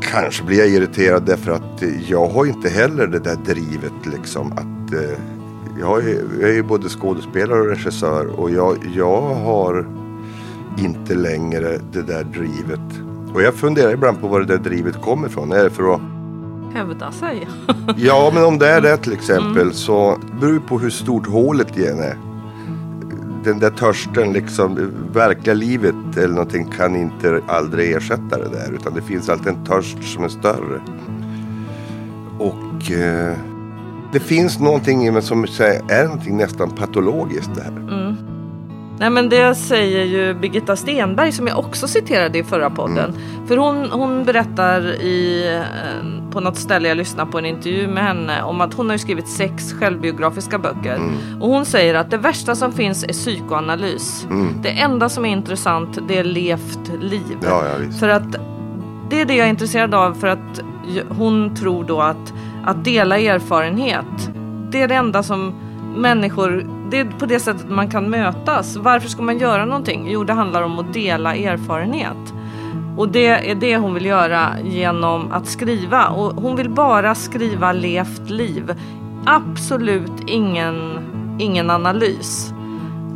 [0.02, 4.94] Kanske blir jag irriterad därför att jag har inte heller det där drivet liksom att
[4.94, 5.20] eh,
[5.80, 9.88] jag, är, jag är ju både skådespelare och regissör och jag, jag har
[10.78, 13.02] inte längre det där drivet.
[13.34, 15.52] Och jag funderar ibland på var det där drivet kommer ifrån.
[15.52, 16.02] Är det för att
[16.74, 17.48] Hävda sig.
[17.98, 21.78] Ja, men om det är det till exempel så beror det på hur stort hålet
[21.78, 22.18] igen är.
[23.44, 28.74] Den där törsten, liksom, verkliga livet eller någonting kan inte aldrig ersätta det där.
[28.74, 30.82] Utan det finns alltid en törst som är större.
[32.40, 33.38] Och eh,
[34.14, 37.74] det finns någonting i mig som är någonting nästan patologiskt det här.
[39.00, 43.14] Nej men det säger ju Birgitta Stenberg som jag också citerade i förra podden.
[43.48, 48.04] För hon, hon berättar i, eh, på något ställe jag lyssnade på en intervju med
[48.04, 51.02] henne om att hon har skrivit sex självbiografiska böcker.
[51.40, 54.28] Och hon säger att det värsta som finns är psykoanalys.
[54.62, 57.38] Det enda som är intressant det är levt liv.
[57.42, 57.92] Ja, ja.
[58.00, 58.36] För att
[59.10, 60.62] det är det jag är intresserad av för att
[61.10, 62.34] hon tror då att,
[62.66, 64.32] att dela erfarenhet
[64.72, 65.54] det är det enda som
[65.96, 68.78] människor, det är på det sättet man kan mötas.
[68.78, 70.08] Varför ska man göra någonting?
[70.12, 72.34] Jo, det handlar om att dela erfarenhet.
[72.98, 76.08] Och det är det hon vill göra genom att skriva.
[76.08, 78.74] Och hon vill bara skriva levt liv.
[79.26, 80.76] Absolut ingen,
[81.40, 82.54] ingen analys.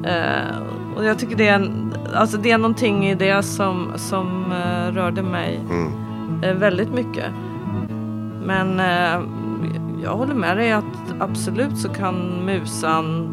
[0.06, 0.58] Eh,
[0.96, 4.92] och jag tycker det är, en, alltså det är någonting i det som, som eh,
[4.94, 6.44] rörde mig Mm.
[6.44, 7.26] eh, väldigt mycket.
[8.46, 9.22] Men eh,
[10.04, 13.30] jag håller med dig att absolut så kan musan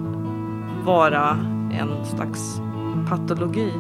[0.84, 1.36] vara
[1.72, 2.60] en slags
[3.08, 3.72] patologi.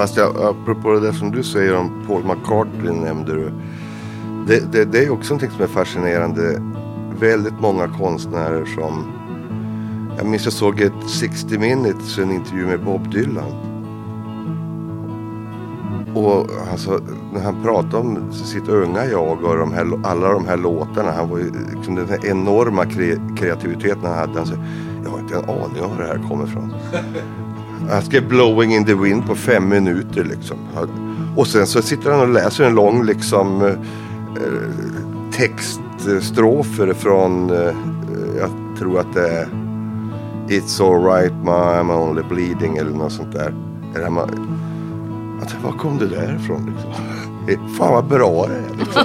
[0.00, 3.52] Fast jag, apropå det där som du säger om Paul McCartney nämnde du.
[4.46, 6.62] Det, det, det är också någonting som är fascinerande.
[7.20, 9.12] Väldigt många konstnärer som
[10.16, 13.52] jag minns jag såg ett 60 minutes en intervju med Bob Dylan.
[16.14, 17.00] Och alltså,
[17.32, 21.10] när han pratade om sitt unga jag och de här, alla de här låtarna.
[21.10, 24.38] Han var ju liksom den här enorma kre, kreativiteten han hade.
[24.38, 24.54] Han sa,
[25.04, 26.72] jag har inte en aning om var det här kommer ifrån.
[27.88, 30.56] Han skrev Blowing in the wind på fem minuter liksom.
[31.36, 37.74] Och sen så sitter han och läser en lång liksom eh, eh, textstrofer från, eh,
[38.38, 39.48] jag tror att det är
[40.48, 43.54] It's alright ma, I'm only bleeding eller något sånt där.
[43.94, 44.10] Eller
[45.62, 46.92] var kom det där ifrån liksom?
[47.78, 49.02] Fan vad bra det är liksom.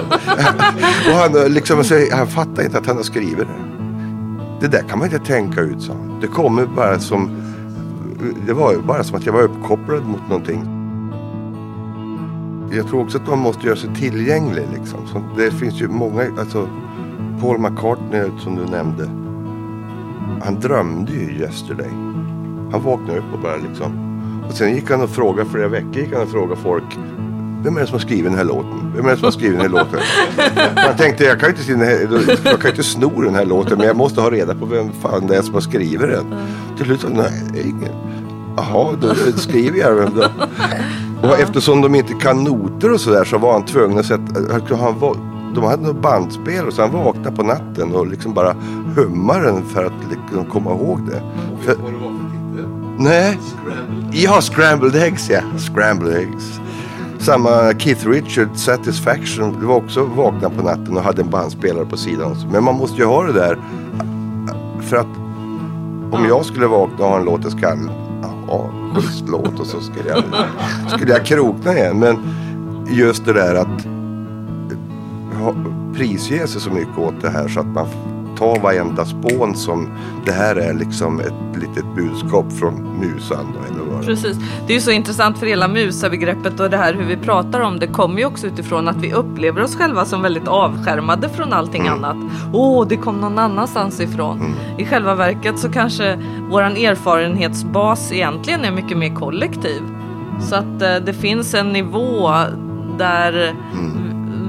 [1.10, 3.66] och han, liksom, han fattar inte att han har skrivit det.
[4.60, 6.20] Det där kan man inte tänka ut, sa han.
[6.20, 7.45] Det kommer bara som
[8.46, 10.64] det var ju bara som att jag var uppkopplad mot någonting.
[12.72, 15.06] Jag tror också att man måste göra sig tillgänglig liksom.
[15.06, 16.68] Så det finns ju många, alltså
[17.40, 19.10] Paul McCartney som du nämnde.
[20.44, 21.90] Han drömde ju yesterday.
[22.72, 23.92] Han vaknade upp och bara liksom.
[24.48, 26.98] Och sen gick han och frågade, flera veckor gick han och frågade folk.
[27.66, 28.92] Vem är det som har skrivit den här låten?
[28.96, 30.00] Vem är det som har skrivit den här låten?
[30.86, 33.78] Man tänkte, jag kan ju inte, jag kan inte sno den här låten.
[33.78, 36.34] Men jag måste ha reda på vem fan det är som har skrivit den.
[36.76, 37.92] Till slut nej, ingen.
[38.56, 40.24] Jaha, då skriver jag den.
[41.22, 44.98] Och eftersom de inte kan noter och sådär så var han tvungen att sätta, han
[44.98, 45.16] var,
[45.54, 48.56] de hade något bandspel och så han vaknade på natten och liksom bara
[48.96, 51.22] hummade den för att liksom komma ihåg det.
[51.60, 51.76] För,
[52.98, 54.18] nej, Scramble.
[54.18, 55.40] ja, Scrambled Eggs ja.
[55.58, 56.60] Scrambled Eggs.
[57.26, 59.60] Samma Keith Richards Satisfaction.
[59.60, 62.36] Det var också vakna på natten och hade en bandspelare på sidan.
[62.52, 63.58] Men man måste ju ha det där.
[64.80, 65.06] För att
[66.12, 67.90] om jag skulle vakna och ha en låt i skallen.
[68.48, 70.24] Ja, schysst låt och så skulle jag,
[70.88, 71.98] skulle jag krokna igen.
[71.98, 72.16] Men
[72.88, 73.86] just det där att
[75.40, 75.54] ha,
[75.94, 77.86] prisge sig så mycket åt det här så att man
[78.38, 79.88] tar varenda spån som
[80.24, 83.54] det här är liksom ett litet budskap från musan.
[83.54, 84.06] Då, eller vad.
[84.06, 84.36] Precis.
[84.66, 87.78] Det är ju så intressant för hela musabegreppet och det här hur vi pratar om
[87.78, 91.88] det kommer ju också utifrån att vi upplever oss själva som väldigt avskärmade från allting
[91.88, 92.16] annat.
[92.52, 94.54] Åh, det kom någon annanstans ifrån.
[94.78, 96.18] I själva verket så kanske
[96.50, 99.82] våran erfarenhetsbas egentligen är mycket mer kollektiv.
[100.40, 102.30] Så att eh, det finns en nivå
[102.98, 103.54] där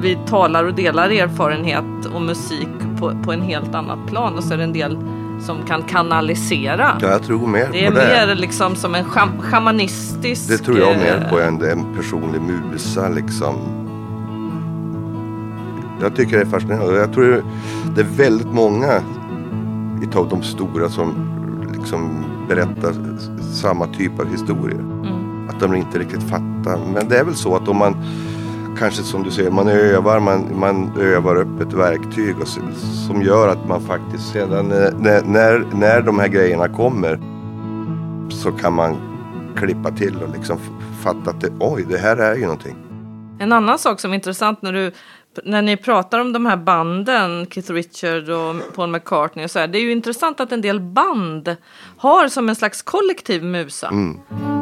[0.01, 2.67] vi talar och delar erfarenhet och musik
[2.99, 4.97] på, på en helt annat plan och så är det en del
[5.41, 6.97] som kan kanalisera.
[7.01, 8.27] Ja, jag tror mer Det är på det.
[8.27, 10.47] mer liksom som en sham shamanistisk...
[10.49, 13.55] Det tror jag eh, mer på än en personlig musa liksom.
[16.01, 16.99] Jag tycker det är fascinerande.
[16.99, 17.43] Jag tror
[17.95, 19.01] det är väldigt många
[20.01, 21.13] utav de stora som
[21.77, 22.93] liksom berättar
[23.53, 24.79] samma typ av historier.
[24.79, 25.49] Mm.
[25.49, 26.79] Att de inte riktigt fattar.
[26.93, 27.95] Men det är väl så att om man
[28.79, 32.47] kanske som du säger, man övar, man, man övar upp ett verktyg och,
[33.07, 37.19] som gör att man faktiskt sedan eh, när, när, när de här grejerna kommer
[38.29, 38.97] så kan man
[39.57, 40.57] klippa till och liksom
[41.03, 42.77] fatta att det, oj, det här är ju någonting.
[43.39, 44.91] En annan sak som är intressant när du
[45.43, 49.67] när ni pratar om de här banden, Keith Richard och Paul McCartney och så här,
[49.67, 51.55] det är ju intressant att en del band
[51.97, 53.89] har som en slags kollektiv musa.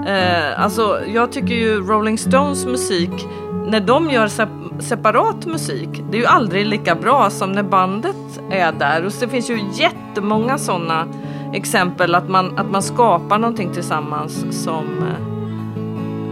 [0.06, 3.28] Eh, alltså, jag tycker ju Rolling Stones musik,
[3.68, 8.16] när de gör sep- separat musik, det är ju aldrig lika bra som när bandet
[8.52, 9.06] är där.
[9.06, 11.08] Och det finns ju jättemånga sådana
[11.54, 14.86] exempel att man, att man skapar någonting tillsammans som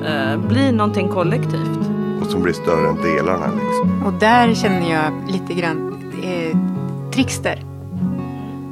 [0.05, 1.80] eh, eh, blir någonting kollektivt.
[2.21, 4.03] Och som blir större än delarna liksom.
[4.05, 6.57] Och där känner jag lite grann eh,
[7.11, 7.63] Trickster.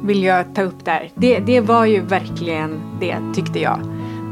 [0.04, 1.10] Vill jag ta upp där.
[1.14, 3.78] Det, det var ju verkligen det tyckte jag.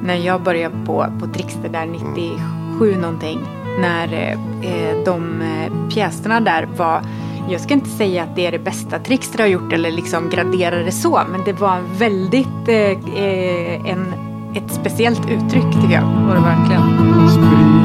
[0.04, 3.40] När jag började på, på Trickster där 97 någonting.
[3.80, 4.32] När eh,
[4.72, 7.02] eh, de eh, pjäserna där var
[7.48, 10.82] jag ska inte säga att det är det bästa Trickster har gjort eller liksom gradera
[10.82, 11.20] det så.
[11.30, 14.14] Men det var en väldigt eh, eh, en,
[14.54, 16.02] ett speciellt uttryck tycker jag.
[16.02, 16.82] Var det verkligen.
[17.30, 17.80] Sprid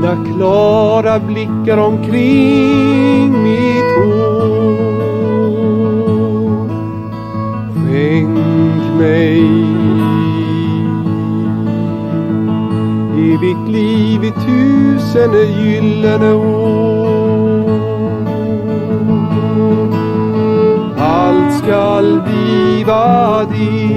[0.00, 3.65] dina klara blickar omkring mitt
[8.98, 9.40] mig
[13.36, 17.70] evigt liv i tusen gyllene år.
[20.98, 23.96] Allt skall bliva ditt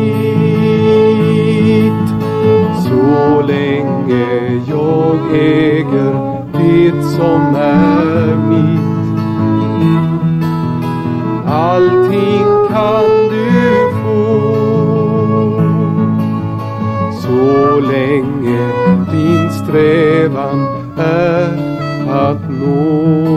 [2.83, 4.27] så länge
[4.67, 6.13] jag äger
[6.53, 8.89] det som är mitt.
[11.47, 13.28] Allting kan
[19.69, 20.67] strävan
[20.97, 21.53] är
[22.09, 23.28] att nå.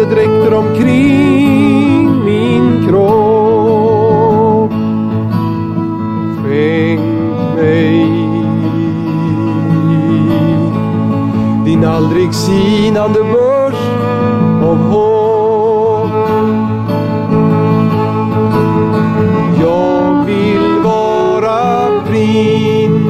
[0.00, 4.72] Levande dräkter omkring min kropp.
[6.42, 7.00] Skänk
[7.56, 8.06] mig
[11.64, 13.74] din aldrig sinande börs
[14.62, 16.10] av hopp.
[19.60, 23.00] Jag vill vara prins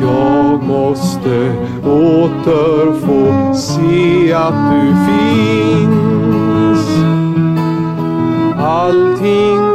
[0.00, 5.90] jag måste åter få se att du finns.
[8.58, 9.69] Allting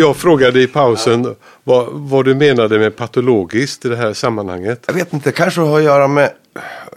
[0.00, 1.34] Jag frågade i pausen
[1.64, 4.84] vad, vad du menade med patologiskt i det här sammanhanget.
[4.86, 6.30] Jag vet inte, kanske har att göra med...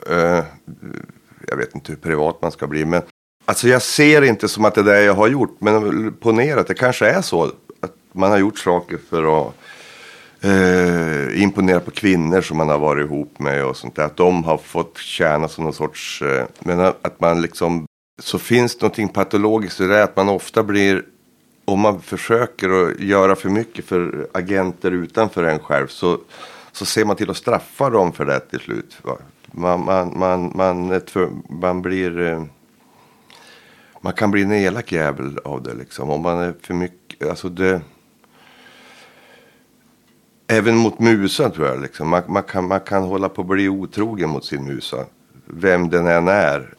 [0.09, 0.43] eh,
[1.47, 3.01] jag vet inte hur privat man ska bli, men...
[3.45, 6.67] Alltså jag ser inte som att det är det jag har gjort, men ponera att
[6.67, 7.43] det kanske är så.
[7.81, 9.53] Att man har gjort saker för att
[10.41, 14.05] eh, imponera på kvinnor som man har varit ihop med och sånt där.
[14.05, 16.21] Att de har fått tjäna som någon sorts...
[16.21, 17.85] Eh, men att man liksom
[18.21, 21.03] så finns det någonting patologiskt i det att man ofta blir
[21.65, 26.17] om man försöker att göra för mycket för agenter utanför en själv så,
[26.71, 28.97] så ser man till att straffa dem för det till slut.
[29.51, 31.01] Man, man, man, man,
[31.49, 32.43] man blir eh,
[34.03, 36.09] man kan bli en elak jävel av det liksom.
[36.09, 37.81] Om man är för mycket, alltså det.
[40.47, 42.09] Även mot musan tror jag liksom.
[42.09, 45.05] Man, man, kan, man kan hålla på att bli otrogen mot sin musa.
[45.45, 46.73] Vem den än är.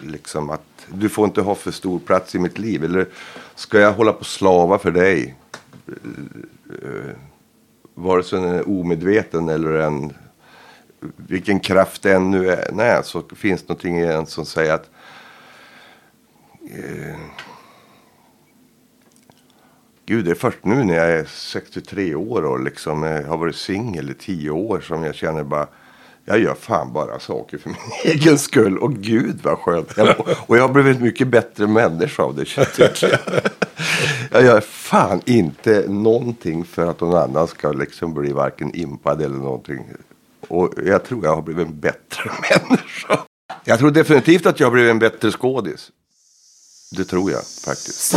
[0.00, 2.84] Liksom att du får inte ha för stor plats i mitt liv.
[2.84, 3.08] Eller
[3.54, 5.34] ska jag hålla på och slava för dig?
[6.82, 7.16] Eh,
[7.94, 10.12] vare sig den är omedveten eller en
[11.16, 14.74] vilken kraft det än nu är, nej, så finns det någonting i en som säger
[14.74, 14.90] att
[16.70, 17.16] eh,
[20.06, 23.56] Gud, det är först nu när jag är 63 år och liksom eh, har varit
[23.56, 25.66] singel i 10 år som jag känner bara
[26.28, 27.68] jag gör fan bara saker för
[28.04, 28.78] min egen skull.
[28.78, 29.92] Och gud vad skönt.
[29.96, 30.14] Jag,
[30.46, 32.44] och jag har blivit en mycket bättre människa av det.
[32.44, 33.18] tycker jag.
[34.30, 39.36] Jag gör fan inte någonting för att någon annan ska liksom bli varken impad eller
[39.36, 39.84] någonting.
[40.48, 43.18] Och jag tror jag har blivit en bättre människa.
[43.64, 45.90] Jag tror definitivt att jag har blivit en bättre skådis.
[46.90, 48.14] Det tror jag faktiskt.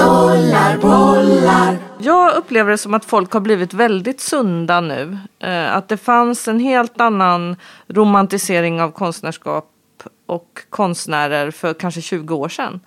[2.00, 5.18] Jag upplever det som att folk har blivit väldigt sunda nu.
[5.40, 7.56] Eh, att det fanns en helt annan
[7.88, 9.66] romantisering av konstnärskap
[10.26, 12.80] och konstnärer för kanske 20 år sedan.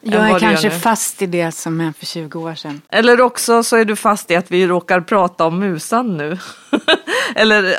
[0.00, 2.82] Jag är kanske fast i det som är för 20 år sedan.
[2.88, 6.38] Eller också så är du fast i att vi råkar prata om musan nu.
[7.34, 7.74] Eller eh,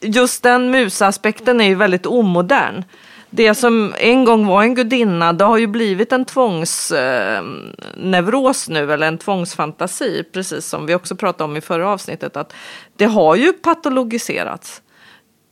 [0.00, 2.84] just den musaspekten är ju väldigt omodern.
[3.30, 8.92] Det som en gång var en gudinna, det har ju blivit en tvångsneuros eh, nu,
[8.92, 12.52] eller en tvångsfantasi, precis som vi också pratade om i förra avsnittet, att
[12.96, 14.82] det har ju patologiserats.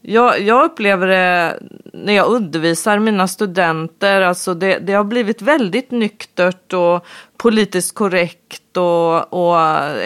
[0.06, 1.58] Jag, jag upplever det
[1.92, 7.06] när jag undervisar mina studenter, alltså det, det har blivit väldigt nyktert och
[7.36, 9.58] politiskt korrekt och, och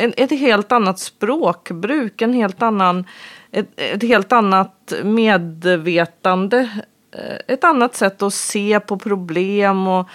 [0.03, 3.05] en, ett helt annat språkbruk, en helt annan,
[3.53, 6.69] ett, ett helt annat medvetande,
[7.13, 10.09] Eh, ett annat sätt att se på problem och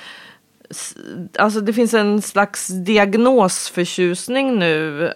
[1.40, 5.08] Alltså det finns en slags diagnosförtjusning nu.
[5.08, 5.14] Eh,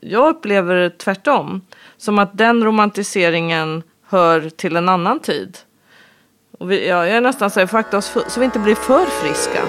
[0.00, 1.60] jag upplever det tvärtom.
[1.96, 5.58] Som att den romantiseringen hör till en annan tid.
[6.58, 8.58] Och vi, ja, jag är nästan så här, får akta oss för, så vi inte
[8.58, 9.60] blir för friska.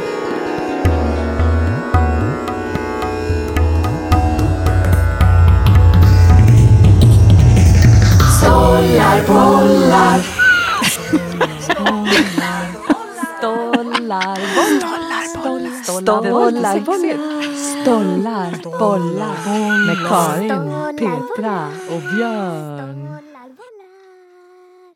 [13.38, 15.22] Stollar, bollar,
[15.84, 16.80] stollar, bollar,
[17.82, 19.38] stollar, bollar
[19.88, 23.25] med Karin, Petra och Björn.